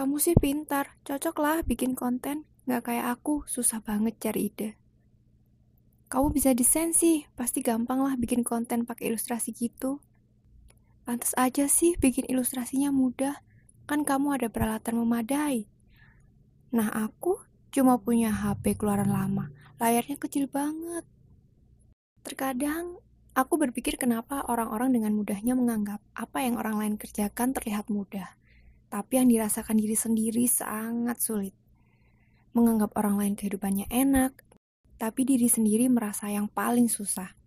[0.00, 2.48] Kamu sih pintar, cocok lah bikin konten.
[2.64, 4.80] Gak kayak aku, susah banget cari ide.
[6.08, 10.00] Kamu bisa desain sih, pasti gampang lah bikin konten pakai ilustrasi gitu.
[11.04, 13.44] Pantas aja sih bikin ilustrasinya mudah,
[13.84, 15.68] kan kamu ada peralatan memadai.
[16.72, 17.36] Nah aku
[17.68, 21.04] cuma punya HP keluaran lama, layarnya kecil banget.
[22.24, 23.04] Terkadang
[23.36, 28.39] aku berpikir kenapa orang-orang dengan mudahnya menganggap apa yang orang lain kerjakan terlihat mudah,
[28.92, 31.54] tapi yang dirasakan diri sendiri sangat sulit.
[32.52, 34.34] Menganggap orang lain kehidupannya enak,
[34.98, 37.40] tapi diri sendiri merasa yang paling susah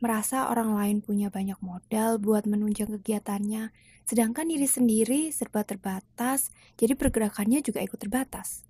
[0.00, 3.68] merasa orang lain punya banyak modal buat menunjang kegiatannya,
[4.08, 6.48] sedangkan diri sendiri serba terbatas,
[6.80, 8.64] jadi pergerakannya juga ikut terbatas.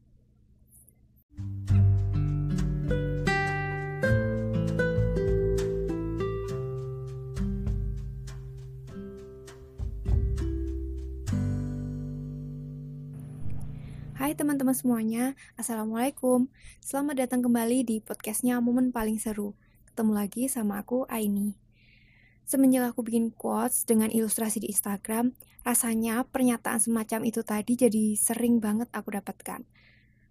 [14.21, 16.53] Hai teman-teman semuanya, Assalamualaikum.
[16.85, 19.57] Selamat datang kembali di podcastnya Momen Paling Seru
[19.89, 21.57] ketemu lagi sama aku Aini.
[22.45, 25.33] Semenjak aku bikin quotes dengan ilustrasi di Instagram,
[25.65, 29.65] rasanya pernyataan semacam itu tadi jadi sering banget aku dapatkan.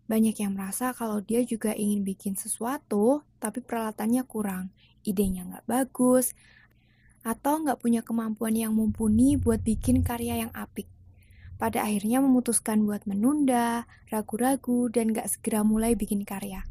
[0.06, 4.70] Banyak yang merasa kalau dia juga ingin bikin sesuatu, tapi peralatannya kurang,
[5.02, 6.38] idenya nggak bagus,
[7.26, 10.86] atau nggak punya kemampuan yang mumpuni buat bikin karya yang apik.
[11.60, 16.64] Pada akhirnya memutuskan buat menunda, ragu-ragu, dan nggak segera mulai bikin karya.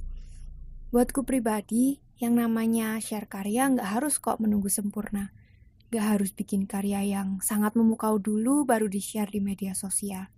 [0.88, 5.36] Buatku pribadi, yang namanya share karya nggak harus kok menunggu sempurna.
[5.92, 10.32] Nggak harus bikin karya yang sangat memukau dulu baru di-share di media sosial.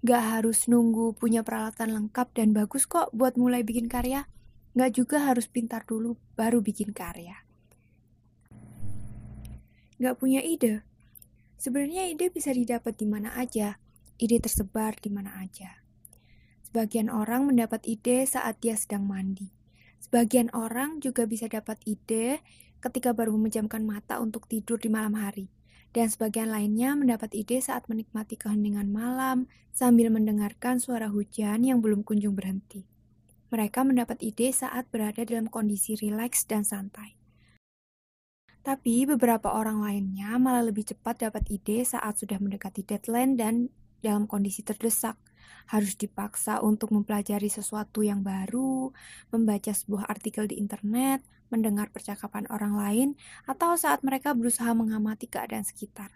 [0.00, 4.24] Nggak harus nunggu punya peralatan lengkap dan bagus kok buat mulai bikin karya.
[4.72, 7.44] Nggak juga harus pintar dulu baru bikin karya.
[10.00, 10.80] Nggak punya ide?
[11.56, 13.80] Sebenarnya ide bisa didapat di mana aja.
[14.16, 15.84] Ide tersebar di mana aja.
[16.64, 19.56] Sebagian orang mendapat ide saat dia sedang mandi
[20.06, 22.38] Sebagian orang juga bisa dapat ide
[22.78, 25.50] ketika baru memejamkan mata untuk tidur di malam hari.
[25.90, 32.06] Dan sebagian lainnya mendapat ide saat menikmati keheningan malam sambil mendengarkan suara hujan yang belum
[32.06, 32.86] kunjung berhenti.
[33.50, 37.18] Mereka mendapat ide saat berada dalam kondisi rileks dan santai.
[38.66, 43.70] Tapi beberapa orang lainnya malah lebih cepat dapat ide saat sudah mendekati deadline dan
[44.02, 45.14] dalam kondisi terdesak
[45.70, 48.90] harus dipaksa untuk mempelajari sesuatu yang baru,
[49.30, 53.08] membaca sebuah artikel di internet, mendengar percakapan orang lain,
[53.46, 56.10] atau saat mereka berusaha mengamati keadaan sekitar.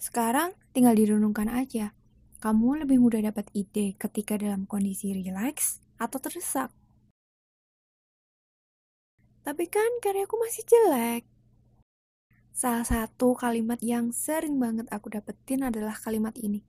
[0.00, 1.92] Sekarang tinggal direnungkan aja.
[2.40, 6.72] Kamu lebih mudah dapat ide ketika dalam kondisi rileks atau terdesak.
[9.44, 11.33] Tapi kan karyaku masih jelek.
[12.54, 16.62] Salah satu kalimat yang sering banget aku dapetin adalah kalimat ini.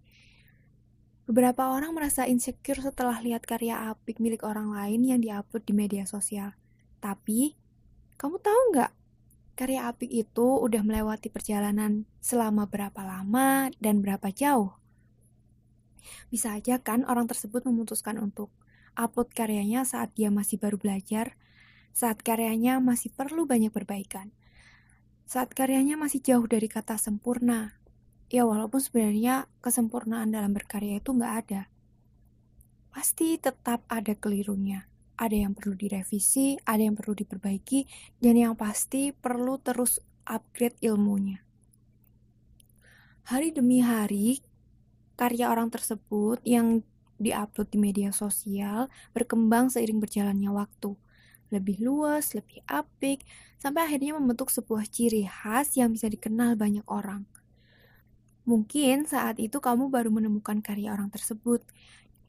[1.29, 6.09] Beberapa orang merasa insecure setelah lihat karya apik milik orang lain yang diupload di media
[6.09, 6.57] sosial.
[6.97, 7.53] Tapi,
[8.18, 8.91] kamu tahu nggak?
[9.53, 14.74] Karya apik itu udah melewati perjalanan selama berapa lama dan berapa jauh?
[16.34, 18.50] Bisa aja kan orang tersebut memutuskan untuk
[18.97, 21.38] upload karyanya saat dia masih baru belajar,
[21.94, 24.34] saat karyanya masih perlu banyak perbaikan,
[25.25, 27.81] saat karyanya masih jauh dari kata sempurna,
[28.30, 31.62] ya walaupun sebenarnya kesempurnaan dalam berkarya itu nggak ada.
[32.94, 34.86] Pasti tetap ada kelirunya.
[35.16, 37.88] Ada yang perlu direvisi, ada yang perlu diperbaiki,
[38.19, 39.97] dan yang pasti perlu terus
[40.28, 41.40] upgrade ilmunya.
[43.25, 44.44] Hari demi hari,
[45.16, 46.84] karya orang tersebut yang
[47.16, 51.00] diupload di media sosial berkembang seiring berjalannya waktu.
[51.56, 53.24] Lebih luas, lebih apik,
[53.56, 57.24] sampai akhirnya membentuk sebuah ciri khas yang bisa dikenal banyak orang.
[58.46, 61.66] Mungkin saat itu kamu baru menemukan karya orang tersebut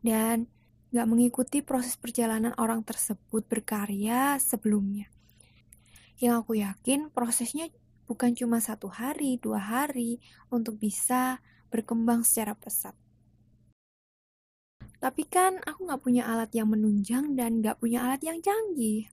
[0.01, 0.49] dan
[0.95, 5.13] gak mengikuti proses perjalanan orang tersebut berkarya sebelumnya.
[6.17, 7.69] Yang aku yakin prosesnya
[8.09, 12.97] bukan cuma satu hari, dua hari untuk bisa berkembang secara pesat.
[14.97, 19.05] Tapi kan aku gak punya alat yang menunjang dan gak punya alat yang canggih.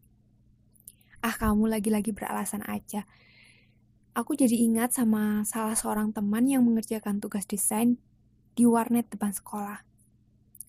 [1.23, 3.07] Ah, kamu lagi-lagi beralasan aja.
[4.11, 7.95] Aku jadi ingat sama salah seorang teman yang mengerjakan tugas desain
[8.59, 9.87] di warnet depan sekolah.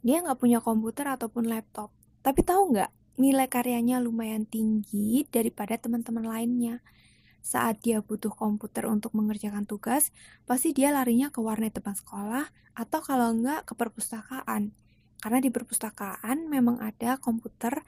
[0.07, 1.91] Dia nggak punya komputer ataupun laptop,
[2.23, 2.87] tapi tahu nggak
[3.19, 6.87] nilai karyanya lumayan tinggi daripada teman-teman lainnya.
[7.43, 10.15] Saat dia butuh komputer untuk mengerjakan tugas,
[10.47, 12.47] pasti dia larinya ke warnet depan sekolah
[12.79, 14.71] atau kalau nggak ke perpustakaan.
[15.19, 17.83] Karena di perpustakaan memang ada komputer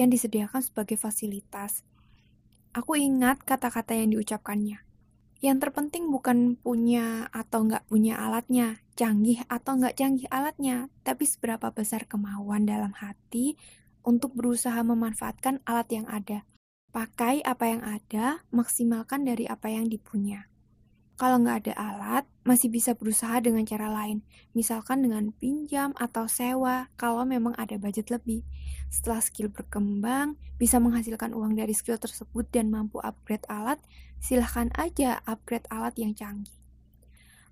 [0.00, 1.84] yang disediakan sebagai fasilitas.
[2.72, 4.82] Aku ingat kata-kata yang diucapkannya
[5.44, 11.68] Yang terpenting bukan punya atau nggak punya alatnya, canggih atau nggak canggih alatnya, tapi seberapa
[11.70, 13.60] besar kemauan dalam hati
[14.00, 16.48] untuk berusaha memanfaatkan alat yang ada.
[16.94, 20.48] Pakai apa yang ada, maksimalkan dari apa yang dipunya.
[21.16, 24.20] Kalau nggak ada alat, masih bisa berusaha dengan cara lain,
[24.52, 28.44] misalkan dengan pinjam atau sewa kalau memang ada budget lebih.
[28.92, 33.80] Setelah skill berkembang, bisa menghasilkan uang dari skill tersebut dan mampu upgrade alat,
[34.20, 36.52] silahkan aja upgrade alat yang canggih.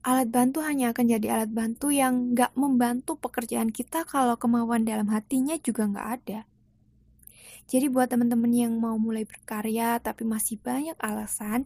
[0.05, 5.09] Alat bantu hanya akan jadi alat bantu yang nggak membantu pekerjaan kita kalau kemauan dalam
[5.09, 6.41] hatinya juga nggak ada.
[7.65, 11.65] Jadi buat teman-teman yang mau mulai berkarya tapi masih banyak alasan,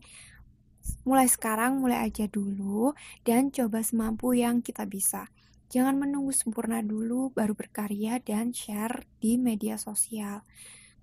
[1.04, 2.92] mulai sekarang mulai aja dulu
[3.24, 5.28] dan coba semampu yang kita bisa.
[5.68, 10.48] Jangan menunggu sempurna dulu baru berkarya dan share di media sosial.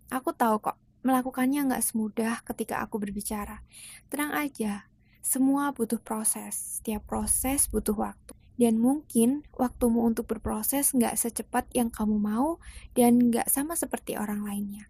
[0.10, 3.62] Aku tahu kok, melakukannya nggak semudah ketika aku berbicara.
[4.10, 4.90] Tenang aja,
[5.22, 6.82] semua butuh proses.
[6.82, 8.34] Setiap proses butuh waktu.
[8.56, 12.58] Dan mungkin waktumu untuk berproses nggak secepat yang kamu mau
[12.98, 14.90] dan nggak sama seperti orang lainnya.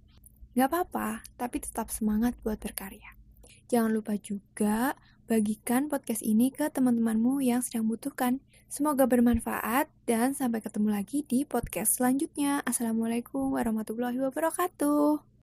[0.55, 3.15] Nggak apa-apa, tapi tetap semangat buat berkarya.
[3.69, 4.93] Jangan lupa juga
[5.25, 8.41] bagikan podcast ini ke teman-temanmu yang sedang butuhkan.
[8.69, 12.61] Semoga bermanfaat dan sampai ketemu lagi di podcast selanjutnya.
[12.65, 15.34] Assalamualaikum warahmatullahi wabarakatuh.